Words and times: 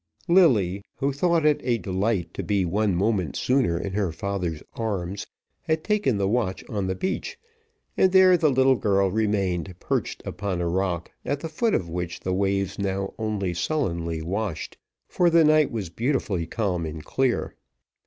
Lilly, 0.27 0.83
who 0.95 1.13
thought 1.13 1.45
it 1.45 1.61
a 1.63 1.77
delight 1.77 2.33
to 2.33 2.41
be 2.41 2.65
one 2.65 2.95
moment 2.95 3.35
sooner 3.35 3.77
in 3.77 3.93
her 3.93 4.11
father's 4.11 4.63
arms, 4.73 5.27
had 5.61 5.83
taken 5.83 6.17
the 6.17 6.27
watch 6.27 6.63
on 6.67 6.87
the 6.87 6.95
beach, 6.95 7.37
and 7.95 8.11
there 8.11 8.35
the 8.35 8.49
little 8.49 8.77
girl 8.77 9.11
remained 9.11 9.75
perched 9.79 10.23
upon 10.25 10.59
a 10.59 10.67
rock, 10.67 11.11
at 11.23 11.41
the 11.41 11.49
foot 11.49 11.75
of 11.75 11.87
which 11.87 12.21
the 12.21 12.33
waves 12.33 12.79
now 12.79 13.13
only 13.19 13.53
sullenly 13.53 14.23
washed, 14.23 14.75
for 15.07 15.29
the 15.29 15.43
night 15.43 15.69
was 15.69 15.91
beautifully 15.91 16.47
calm 16.47 16.83
and 16.87 17.05
clear. 17.05 17.53